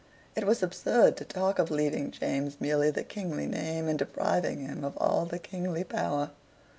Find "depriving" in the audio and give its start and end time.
3.99-4.61